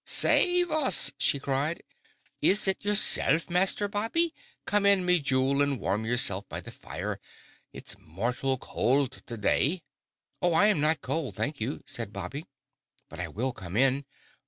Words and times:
"Save 0.03 0.71
us!" 0.71 1.11
she 1.19 1.37
cried, 1.39 1.83
"is 2.41 2.67
it 2.67 2.83
yersilf, 2.83 3.51
Master 3.51 3.87
Bobby? 3.87 4.33
Come 4.65 4.83
in, 4.83 5.05
me 5.05 5.19
jewel, 5.19 5.61
and 5.61 5.79
warm 5.79 6.05
yersilf 6.07 6.49
by 6.49 6.59
the 6.59 6.71
fire! 6.71 7.19
It's 7.71 7.95
mortal 7.99 8.57
cowld 8.57 9.21
the 9.27 9.37
day." 9.37 9.83
"Oh, 10.41 10.55
I'm 10.55 10.81
not 10.81 11.01
cold, 11.01 11.35
thank 11.35 11.61
you!" 11.61 11.83
said 11.85 12.11
Bobby. 12.11 12.47
"But 13.09 13.19
I 13.19 13.27
will 13.27 13.53
come 13.53 13.77
in. 13.77 14.05